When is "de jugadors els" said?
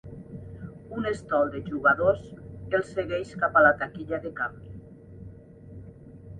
1.55-2.91